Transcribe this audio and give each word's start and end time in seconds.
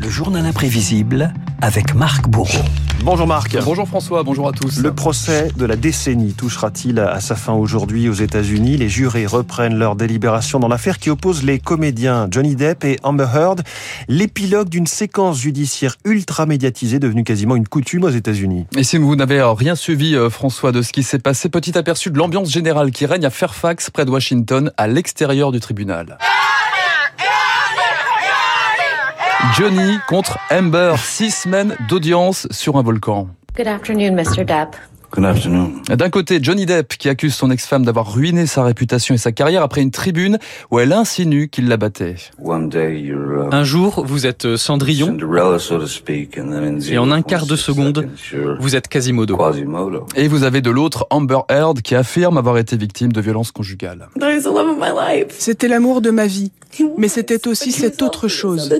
Le 0.00 0.10
journal 0.10 0.44
imprévisible 0.44 1.32
avec 1.62 1.94
Marc 1.94 2.28
Bourreau. 2.28 2.64
Bonjour 3.04 3.26
Marc. 3.26 3.56
Bonjour 3.64 3.86
François, 3.86 4.22
bonjour 4.22 4.48
à 4.48 4.52
tous. 4.52 4.80
Le 4.80 4.94
procès 4.94 5.50
de 5.56 5.64
la 5.64 5.76
décennie 5.76 6.32
touchera-t-il 6.32 6.98
à 6.98 7.20
sa 7.20 7.36
fin 7.36 7.52
aujourd'hui 7.52 8.08
aux 8.08 8.14
États-Unis? 8.14 8.76
Les 8.76 8.88
jurés 8.88 9.26
reprennent 9.26 9.76
leur 9.76 9.94
délibération 9.94 10.58
dans 10.58 10.68
l'affaire 10.68 10.98
qui 10.98 11.10
oppose 11.10 11.42
les 11.42 11.58
comédiens 11.58 12.26
Johnny 12.30 12.56
Depp 12.56 12.84
et 12.84 12.98
Amber 13.02 13.28
Heard. 13.34 13.62
L'épilogue 14.08 14.68
d'une 14.68 14.86
séquence 14.86 15.38
judiciaire 15.38 15.96
ultra 16.04 16.46
médiatisée 16.46 16.98
devenue 16.98 17.24
quasiment 17.24 17.56
une 17.56 17.68
coutume 17.68 18.04
aux 18.04 18.10
États-Unis. 18.10 18.66
Et 18.76 18.84
si 18.84 18.96
vous 18.96 19.16
n'avez 19.16 19.42
rien 19.42 19.74
suivi, 19.74 20.16
euh, 20.16 20.30
François, 20.30 20.72
de 20.72 20.82
ce 20.82 20.92
qui 20.92 21.02
s'est 21.02 21.18
passé, 21.18 21.48
petit 21.48 21.76
aperçu 21.76 22.10
de 22.10 22.18
l'ambiance 22.18 22.50
générale 22.50 22.90
qui 22.90 23.06
règne 23.06 23.26
à 23.26 23.30
Fairfax, 23.30 23.90
près 23.90 24.04
de 24.04 24.10
Washington, 24.10 24.72
à 24.76 24.86
l'extérieur 24.86 25.52
du 25.52 25.60
tribunal. 25.60 26.18
Johnny 29.56 29.98
contre 30.08 30.36
Amber, 30.50 30.94
six 30.98 31.30
semaines 31.30 31.76
d'audience 31.88 32.48
sur 32.50 32.76
un 32.76 32.82
volcan. 32.82 33.28
Good 33.56 33.68
afternoon, 33.68 34.16
Mr. 34.16 34.44
Depp. 34.44 34.74
D'un 35.16 36.10
côté, 36.10 36.38
Johnny 36.42 36.66
Depp 36.66 36.94
qui 36.96 37.08
accuse 37.08 37.34
son 37.34 37.50
ex-femme 37.50 37.84
d'avoir 37.84 38.12
ruiné 38.12 38.46
sa 38.46 38.64
réputation 38.64 39.14
et 39.14 39.18
sa 39.18 39.32
carrière 39.32 39.62
après 39.62 39.82
une 39.82 39.90
tribune 39.90 40.38
où 40.70 40.78
elle 40.78 40.92
insinue 40.92 41.48
qu'il 41.48 41.68
la 41.68 41.76
battait. 41.76 42.16
Un 43.50 43.64
jour, 43.64 44.04
vous 44.06 44.26
êtes 44.26 44.56
Cendrillon, 44.56 45.16
et 46.90 46.98
en 46.98 47.10
un 47.10 47.22
quart 47.22 47.46
de 47.46 47.56
seconde, 47.56 48.08
vous 48.58 48.76
êtes 48.76 48.88
Quasimodo. 48.88 49.38
Et 50.16 50.28
vous 50.28 50.42
avez 50.42 50.60
de 50.60 50.70
l'autre 50.70 51.06
Amber 51.10 51.40
Heard 51.48 51.80
qui 51.82 51.94
affirme 51.94 52.38
avoir 52.38 52.58
été 52.58 52.76
victime 52.76 53.12
de 53.12 53.20
violences 53.20 53.52
conjugales. 53.52 54.08
C'était 55.38 55.68
l'amour 55.68 56.00
de 56.00 56.10
ma 56.10 56.26
vie, 56.26 56.52
mais 56.98 57.08
c'était 57.08 57.46
aussi 57.48 57.72
cette 57.72 58.02
autre 58.02 58.28
chose. 58.28 58.72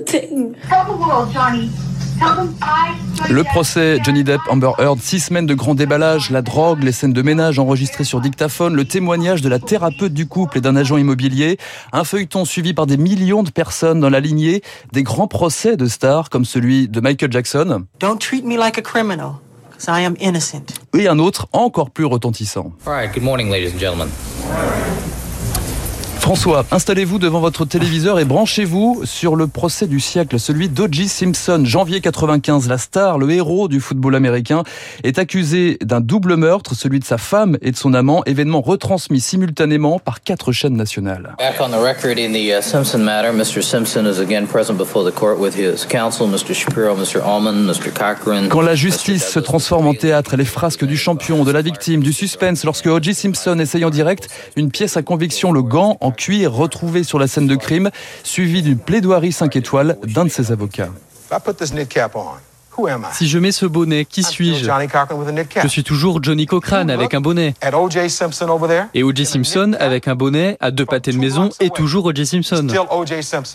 Le 3.29 3.43
procès 3.43 3.97
Johnny 4.03 4.23
Depp 4.23 4.39
Amber 4.49 4.71
Heard, 4.77 4.99
six 4.99 5.19
semaines 5.19 5.45
de 5.45 5.53
grand 5.53 5.75
déballage, 5.75 6.29
la 6.29 6.41
drogue, 6.41 6.83
les 6.83 6.91
scènes 6.91 7.13
de 7.13 7.21
ménage 7.21 7.59
enregistrées 7.59 8.03
sur 8.03 8.21
dictaphone, 8.21 8.75
le 8.75 8.85
témoignage 8.85 9.41
de 9.41 9.49
la 9.49 9.59
thérapeute 9.59 10.13
du 10.13 10.27
couple 10.27 10.59
et 10.59 10.61
d'un 10.61 10.75
agent 10.75 10.97
immobilier, 10.97 11.57
un 11.91 12.03
feuilleton 12.03 12.45
suivi 12.45 12.73
par 12.73 12.85
des 12.85 12.97
millions 12.97 13.43
de 13.43 13.49
personnes 13.49 13.99
dans 13.99 14.09
la 14.09 14.19
lignée, 14.19 14.61
des 14.93 15.03
grands 15.03 15.27
procès 15.27 15.75
de 15.75 15.87
stars 15.87 16.29
comme 16.29 16.45
celui 16.45 16.87
de 16.87 16.99
Michael 16.99 17.31
Jackson. 17.31 17.85
Don't 17.99 18.19
treat 18.19 18.45
me 18.45 18.57
like 18.57 18.77
a 18.77 18.81
criminal, 18.81 19.39
I 19.87 20.05
am 20.05 20.15
innocent. 20.19 20.73
Et 20.97 21.07
un 21.07 21.19
autre 21.19 21.47
encore 21.51 21.89
plus 21.89 22.05
retentissant. 22.05 22.73
good 23.13 23.23
morning, 23.23 23.49
ladies 23.49 23.73
and 23.73 23.79
gentlemen. 23.79 24.09
François, 26.25 26.65
installez-vous 26.71 27.19
devant 27.19 27.39
votre 27.39 27.65
téléviseur 27.65 28.19
et 28.19 28.25
branchez-vous 28.25 29.03
sur 29.05 29.35
le 29.35 29.45
procès 29.45 29.85
du 29.85 29.99
siècle, 29.99 30.39
celui 30.39 30.69
d'O.J. 30.69 31.07
Simpson. 31.07 31.61
Janvier 31.63 32.01
95, 32.01 32.67
la 32.67 32.79
star, 32.79 33.19
le 33.19 33.29
héros 33.29 33.67
du 33.67 33.79
football 33.79 34.15
américain, 34.15 34.63
est 35.03 35.19
accusé 35.19 35.77
d'un 35.83 36.01
double 36.01 36.35
meurtre, 36.35 36.73
celui 36.73 36.99
de 36.99 37.05
sa 37.05 37.19
femme 37.19 37.59
et 37.61 37.69
de 37.69 37.77
son 37.77 37.93
amant, 37.93 38.23
événement 38.25 38.61
retransmis 38.61 39.19
simultanément 39.19 39.99
par 39.99 40.23
quatre 40.23 40.51
chaînes 40.51 40.75
nationales. 40.75 41.35
Back 41.37 41.57
on 41.59 41.69
the 41.69 41.79
record 41.79 42.17
in 42.17 42.31
the 42.31 42.57
uh, 42.57 42.63
Simpson 42.63 42.97
matter, 42.97 43.31
Mr. 43.31 43.61
Simpson 43.61 44.07
is 44.07 44.19
again 44.19 44.47
present 44.47 44.79
before 44.79 45.07
the 45.07 45.13
court 45.13 45.39
with 45.39 45.53
his 45.55 45.85
counsel, 45.87 46.27
Mr. 46.27 46.55
Shapiro, 46.55 46.95
Mr. 46.95 47.21
Allman, 47.23 47.71
Mr. 47.71 47.91
Cochran. 47.93 48.49
Quand 48.49 48.61
la 48.61 48.73
justice 48.73 49.27
se 49.27 49.39
transforme 49.39 49.85
en 49.85 49.93
théâtre 49.93 50.33
et 50.33 50.37
les 50.37 50.45
frasques 50.45 50.85
du 50.85 50.97
champion, 50.97 51.43
de 51.43 51.51
la 51.51 51.61
victime, 51.61 52.01
du 52.01 52.13
suspense, 52.13 52.63
lorsque 52.63 52.87
O.J. 52.87 53.13
Simpson 53.13 53.59
essaye 53.59 53.85
en 53.85 53.91
direct 53.91 54.27
une 54.55 54.71
pièce 54.71 54.97
à 54.97 55.03
conviction, 55.03 55.51
le 55.51 55.61
gant 55.61 55.97
en 56.01 56.14
cuir 56.15 56.51
retrouvé 56.51 57.03
sur 57.03 57.19
la 57.19 57.27
scène 57.27 57.47
de 57.47 57.55
crime, 57.55 57.91
suivi 58.23 58.63
d'une 58.63 58.79
plaidoirie 58.79 59.31
5 59.31 59.55
étoiles 59.55 59.97
d'un 60.03 60.25
de 60.25 60.29
ses 60.29 60.51
avocats. 60.51 60.89
Si 63.13 63.27
je 63.27 63.39
mets 63.39 63.51
ce 63.51 63.65
bonnet, 63.65 64.05
qui 64.05 64.21
suis-je? 64.23 64.69
Je 65.61 65.67
suis 65.67 65.83
toujours 65.83 66.21
Johnny 66.21 66.45
Cochran 66.45 66.89
avec 66.89 67.13
un 67.13 67.21
bonnet. 67.21 67.53
Et 68.93 69.03
O.J. 69.03 69.25
Simpson 69.25 69.75
avec 69.79 70.07
un 70.07 70.15
bonnet 70.15 70.57
à 70.59 70.71
deux 70.71 70.85
pâtés 70.85 71.11
de 71.11 71.17
maison 71.17 71.49
et 71.59 71.69
toujours 71.69 72.05
O.J. 72.05 72.25
Simpson. 72.25 72.67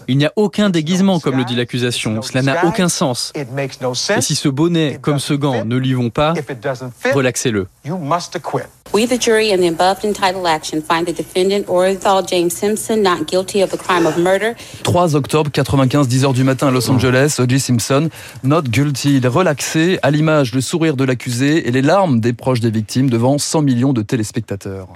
Il 0.09 0.17
n'y 0.17 0.25
a 0.25 0.33
aucun 0.37 0.71
déguisement 0.71 1.21
comme 1.21 1.37
le 1.37 1.45
dit 1.45 1.55
l'accusation. 1.55 2.23
Cela 2.23 2.43
n'a 2.43 2.65
aucun 2.65 2.89
sens. 2.89 3.33
Et 3.35 4.21
si 4.21 4.35
ce 4.35 4.49
bonnet 4.49 4.99
comme 5.03 5.19
ce 5.19 5.35
gant 5.35 5.65
ne 5.65 5.77
lui 5.77 5.93
vont 5.93 6.11
pas, 6.11 6.35
relaxez-le. 7.13 7.67
We, 8.93 9.07
the 9.07 9.21
jury, 9.21 9.53
in 9.53 9.61
the 9.61 9.69
above 9.69 10.05
entitled 10.05 10.47
action, 10.49 10.83
find 10.83 11.07
the 11.07 11.13
defendant 11.13 11.69
Orenthal 11.69 12.27
James 12.27 12.53
Simpson 12.53 13.03
not 13.03 13.29
guilty 13.29 13.63
of 13.63 13.71
the 13.71 13.79
crime 13.79 14.05
of 14.05 14.19
murder. 14.19 14.57
3 14.83 15.15
octobre 15.15 15.49
95, 15.53 16.09
10 16.09 16.25
heures 16.25 16.33
du 16.33 16.43
matin 16.43 16.67
à 16.67 16.71
Los 16.73 16.91
Angeles, 16.91 17.37
O.J. 17.39 17.61
Simpson, 17.61 18.09
not 18.43 18.63
guilty. 18.63 19.19
Il 19.19 19.25
est 19.25 19.29
relaxé, 19.29 20.01
à 20.03 20.11
l'image 20.11 20.53
le 20.55 20.61
sourire 20.61 20.97
de 20.97 21.05
l'accusé 21.05 21.69
et 21.69 21.71
les 21.71 21.83
larmes 21.83 22.19
des 22.19 22.33
proches 22.33 22.59
des 22.59 22.71
victimes 22.71 23.09
devant 23.09 23.39
100 23.39 23.63
millions 23.63 23.93
de 23.93 24.03
téléspectateurs. 24.03 24.89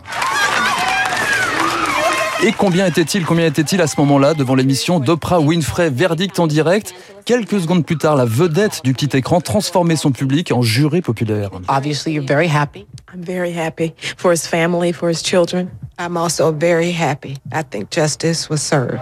Et 2.47 2.53
combien 2.53 2.85
était-il, 2.85 3.25
combien 3.25 3.47
était-il 3.47 3.81
à 3.81 3.87
ce 3.87 3.99
moment-là 4.01 4.35
devant 4.35 4.55
l'émission 4.55 5.01
d'Oprah 5.01 5.41
Winfrey, 5.41 5.89
verdict 5.89 6.39
en 6.39 6.47
direct? 6.47 6.95
Quelques 7.25 7.59
secondes 7.59 7.87
plus 7.87 7.97
tard, 7.97 8.17
la 8.17 8.27
vedette 8.27 8.83
du 8.85 8.93
petit 8.93 9.17
écran 9.17 9.41
transformait 9.41 9.97
son 9.97 10.11
public 10.13 10.53
en 10.53 10.61
juré 10.61 11.01
populaire. 11.01 11.49
Obviously, 11.69 12.13
you're 12.13 12.27
very 12.27 12.47
happy. 12.47 12.87
I'm 13.15 13.25
very 13.25 13.57
happy 13.57 13.95
for 14.19 14.31
his 14.31 14.47
family, 14.47 14.93
for 14.93 15.09
his 15.09 15.23
children. 15.23 15.71
I'm 15.99 16.19
also 16.19 16.53
very 16.53 16.93
happy. 16.93 17.39
I 17.51 17.63
think 17.63 17.91
justice 17.91 18.51
was 18.51 18.59
served. 18.59 19.01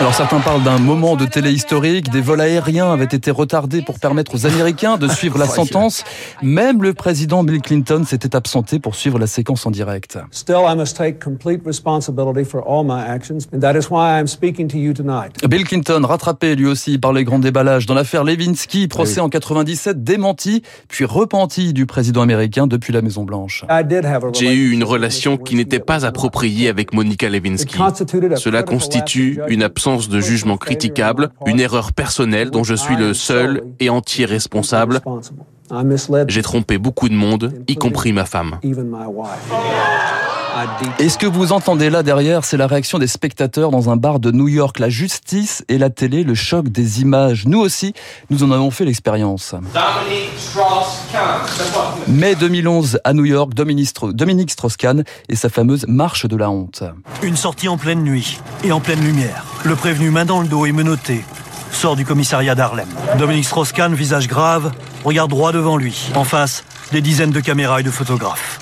Alors 0.00 0.14
certains 0.14 0.38
parlent 0.38 0.62
d'un 0.62 0.78
moment 0.78 1.16
de 1.16 1.24
télé 1.24 1.50
historique, 1.50 2.08
des 2.10 2.20
vols 2.20 2.40
aériens 2.40 2.92
avaient 2.92 3.02
été 3.02 3.32
retardés 3.32 3.82
pour 3.82 3.98
permettre 3.98 4.36
aux 4.36 4.46
Américains 4.46 4.96
de 4.96 5.08
suivre 5.08 5.38
la 5.38 5.46
sentence. 5.46 6.04
Même 6.40 6.84
le 6.84 6.94
président 6.94 7.42
Bill 7.42 7.60
Clinton 7.60 8.04
s'était 8.06 8.36
absenté 8.36 8.78
pour 8.78 8.94
suivre 8.94 9.18
la 9.18 9.26
séquence 9.26 9.66
en 9.66 9.72
direct. 9.72 10.16
Bill 15.48 15.64
Clinton, 15.64 16.02
rattrapé 16.04 16.54
lui 16.54 16.66
aussi 16.66 16.98
par 16.98 17.12
les 17.12 17.24
grands 17.24 17.40
déballages 17.40 17.86
dans 17.86 17.94
l'affaire 17.94 18.22
Levinsky, 18.22 18.86
procès 18.86 19.18
en 19.18 19.28
97, 19.28 20.04
démenti, 20.04 20.62
puis 20.86 21.06
repenti 21.06 21.72
du 21.72 21.86
président 21.86 22.22
américain 22.22 22.68
depuis 22.68 22.92
la 22.92 23.02
Maison 23.02 23.24
Blanche. 23.24 23.64
J'ai 24.34 24.54
eu 24.54 24.70
une 24.70 24.84
relation 24.84 25.38
qui 25.38 25.56
n'était 25.56 25.80
pas 25.80 26.06
appropriée 26.06 26.68
avec 26.68 26.94
Monica 26.94 27.28
Lewinsky. 27.28 27.76
Cela 28.36 28.62
constitue 28.62 29.40
une 29.48 29.64
absence 29.64 29.87
de 29.96 30.20
jugement 30.20 30.56
critiquable, 30.56 31.30
une 31.46 31.60
erreur 31.60 31.92
personnelle 31.92 32.50
dont 32.50 32.64
je 32.64 32.74
suis 32.74 32.96
le 32.96 33.14
seul 33.14 33.64
et 33.80 33.88
entier 33.90 34.26
responsable. 34.26 35.00
J'ai 36.28 36.42
trompé 36.42 36.78
beaucoup 36.78 37.08
de 37.08 37.14
monde, 37.14 37.52
y 37.66 37.76
compris 37.76 38.12
ma 38.12 38.24
femme. 38.24 38.58
Et 40.98 41.08
ce 41.08 41.18
que 41.18 41.26
vous 41.26 41.52
entendez 41.52 41.90
là 41.90 42.02
derrière, 42.02 42.44
c'est 42.44 42.56
la 42.56 42.66
réaction 42.66 42.98
des 42.98 43.06
spectateurs 43.06 43.70
dans 43.70 43.90
un 43.90 43.96
bar 43.96 44.20
de 44.20 44.30
New 44.30 44.48
York. 44.48 44.78
La 44.78 44.88
justice 44.88 45.64
et 45.68 45.78
la 45.78 45.90
télé, 45.90 46.24
le 46.24 46.34
choc 46.34 46.68
des 46.68 47.00
images. 47.00 47.46
Nous 47.46 47.58
aussi, 47.58 47.94
nous 48.30 48.42
en 48.42 48.50
avons 48.50 48.70
fait 48.70 48.84
l'expérience. 48.84 49.54
Mai 52.08 52.34
2011, 52.34 53.00
à 53.04 53.12
New 53.12 53.24
York, 53.24 53.54
Dominique 53.54 54.50
Strauss-Kahn 54.50 55.04
et 55.28 55.36
sa 55.36 55.48
fameuse 55.48 55.86
marche 55.86 56.26
de 56.26 56.36
la 56.36 56.50
honte. 56.50 56.82
Une 57.22 57.36
sortie 57.36 57.68
en 57.68 57.76
pleine 57.76 58.02
nuit 58.02 58.40
et 58.64 58.72
en 58.72 58.80
pleine 58.80 59.00
lumière. 59.00 59.44
Le 59.64 59.76
prévenu 59.76 60.10
main 60.10 60.24
dans 60.24 60.40
le 60.40 60.48
dos 60.48 60.66
et 60.66 60.72
menotté 60.72 61.24
sort 61.72 61.96
du 61.96 62.04
commissariat 62.04 62.54
d'Harlem. 62.54 62.88
Dominique 63.18 63.44
Strauss-Kahn, 63.44 63.94
visage 63.94 64.26
grave, 64.26 64.72
regarde 65.04 65.30
droit 65.30 65.52
devant 65.52 65.76
lui. 65.76 66.10
En 66.14 66.24
face, 66.24 66.64
des 66.92 67.00
dizaines 67.00 67.30
de 67.30 67.40
caméras 67.40 67.80
et 67.80 67.82
de 67.82 67.90
photographes. 67.90 68.57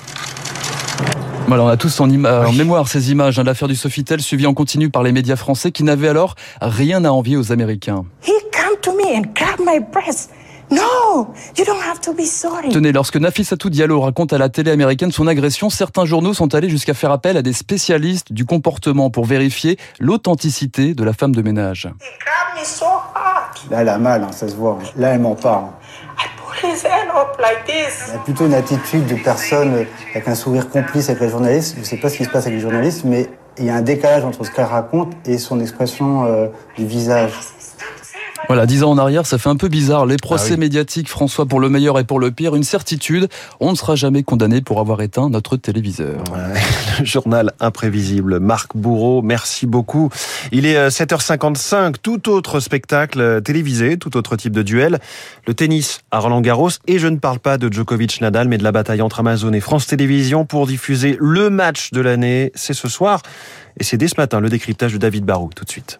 Voilà, 1.47 1.63
on 1.63 1.67
a 1.67 1.77
tous 1.77 2.01
en, 2.01 2.09
en 2.09 2.51
mémoire 2.51 2.89
ces 2.89 3.09
images 3.09 3.39
hein, 3.39 3.43
de 3.43 3.47
l'affaire 3.47 3.69
du 3.69 3.75
Sofitel 3.75 4.19
suivie 4.21 4.45
en 4.47 4.53
continu 4.53 4.89
par 4.89 5.01
les 5.01 5.13
médias 5.13 5.37
français 5.37 5.71
qui 5.71 5.83
n'avaient 5.83 6.09
alors 6.09 6.35
rien 6.61 7.05
à 7.05 7.09
envier 7.09 7.37
aux 7.37 7.53
Américains. 7.53 8.03
He 8.25 8.33
come 8.51 8.75
to 8.81 8.91
me 8.91 9.17
and 9.17 9.31
grab 9.33 9.57
my 9.65 9.79
breast. 9.79 10.31
No, 10.69 11.33
you 11.57 11.63
don't 11.63 11.81
have 11.81 12.01
to 12.01 12.11
be 12.11 12.25
sorry. 12.25 12.67
Tenez, 12.67 12.91
lorsque 12.91 13.15
Nafissatou 13.15 13.69
Diallo 13.69 14.01
raconte 14.01 14.33
à 14.33 14.37
la 14.37 14.49
télé 14.49 14.71
américaine 14.71 15.13
son 15.13 15.25
agression, 15.25 15.69
certains 15.69 16.03
journaux 16.03 16.33
sont 16.33 16.53
allés 16.53 16.67
jusqu'à 16.67 16.93
faire 16.93 17.11
appel 17.11 17.37
à 17.37 17.41
des 17.41 17.53
spécialistes 17.53 18.33
du 18.33 18.43
comportement 18.43 19.09
pour 19.09 19.23
vérifier 19.23 19.77
l'authenticité 20.01 20.93
de 20.93 21.03
la 21.05 21.13
femme 21.13 21.33
de 21.33 21.41
ménage. 21.41 21.85
He 21.85 22.19
grabbed 22.19 22.59
me 22.59 22.65
so 22.65 22.85
hard. 22.85 23.71
Là, 23.71 23.83
elle 23.83 23.89
a 23.89 23.97
mal, 23.97 24.23
hein, 24.23 24.33
ça 24.33 24.49
se 24.49 24.55
voit. 24.55 24.77
Là, 24.97 25.13
elle 25.13 25.21
ment 25.21 25.35
pas. 25.35 25.79
I 26.57 26.61
pull 26.61 26.71
his 26.71 26.83
hand 26.85 27.09
up 27.15 27.39
like 27.39 27.65
this. 27.65 28.09
Elle 28.09 28.15
a 28.15 28.23
plutôt 28.23 28.45
une 28.45 28.53
attitude 28.53 29.05
de 29.05 29.15
personne 29.15 29.85
avec 30.13 30.27
un 30.27 30.35
sourire 30.35 30.69
complice 30.69 31.09
avec 31.09 31.21
la 31.21 31.29
journaliste. 31.29 31.75
Je 31.77 31.83
sais 31.83 31.97
pas 31.97 32.09
ce 32.09 32.17
qui 32.17 32.25
se 32.25 32.29
passe 32.29 32.45
avec 32.45 32.55
les 32.55 32.61
journalistes, 32.61 33.03
mais 33.03 33.27
il 33.57 33.65
y 33.65 33.69
a 33.69 33.75
un 33.75 33.81
décalage 33.81 34.23
entre 34.23 34.43
ce 34.43 34.51
qu'elle 34.51 34.65
raconte 34.65 35.13
et 35.25 35.37
son 35.37 35.59
expression 35.59 36.25
euh, 36.25 36.47
du 36.75 36.85
visage. 36.85 37.31
Voilà, 38.47 38.65
dix 38.65 38.81
ans 38.83 38.91
en 38.91 38.97
arrière, 38.97 39.25
ça 39.25 39.37
fait 39.37 39.49
un 39.49 39.57
peu 39.57 39.67
bizarre. 39.67 40.05
Les 40.05 40.15
procès 40.15 40.53
ah 40.53 40.57
médiatiques, 40.57 41.09
François, 41.09 41.45
pour 41.45 41.59
le 41.59 41.67
meilleur 41.67 41.99
et 41.99 42.05
pour 42.05 42.17
le 42.17 42.31
pire, 42.31 42.55
une 42.55 42.63
certitude, 42.63 43.27
on 43.59 43.71
ne 43.71 43.75
sera 43.75 43.95
jamais 43.95 44.23
condamné 44.23 44.61
pour 44.61 44.79
avoir 44.79 45.01
éteint 45.01 45.29
notre 45.29 45.57
téléviseur. 45.57 46.23
le 46.99 47.05
journal 47.05 47.51
imprévisible. 47.59 48.39
Marc 48.39 48.77
Bourreau, 48.77 49.21
merci 49.21 49.67
beaucoup. 49.67 50.09
Il 50.53 50.65
est 50.65 50.87
7h55, 50.87 51.75
euh, 51.75 51.91
tout 52.01 52.29
autre 52.29 52.61
spectacle 52.61 53.19
euh, 53.19 53.41
télévisé, 53.41 53.97
tout 53.97 54.15
autre 54.15 54.37
type 54.37 54.53
de 54.53 54.63
duel. 54.63 54.99
Le 55.45 55.53
tennis 55.53 55.99
à 56.11 56.19
Roland 56.19 56.39
Garros, 56.39 56.69
et 56.87 56.99
je 56.99 57.07
ne 57.07 57.17
parle 57.17 57.39
pas 57.39 57.57
de 57.57 57.67
Djokovic-Nadal, 57.67 58.47
mais 58.47 58.57
de 58.57 58.63
la 58.63 58.71
bataille 58.71 59.01
entre 59.01 59.19
Amazon 59.19 59.51
et 59.51 59.59
France 59.59 59.87
Télévisions 59.87 60.45
pour 60.45 60.67
diffuser 60.67 61.17
le 61.19 61.49
match 61.49 61.91
de 61.91 61.99
l'année. 61.99 62.53
C'est 62.55 62.73
ce 62.73 62.87
soir, 62.87 63.21
et 63.77 63.83
c'est 63.83 63.97
dès 63.97 64.07
ce 64.07 64.15
matin, 64.17 64.39
le 64.39 64.47
décryptage 64.47 64.93
de 64.93 64.97
David 64.97 65.25
Barou, 65.25 65.49
tout 65.53 65.65
de 65.65 65.69
suite. 65.69 65.99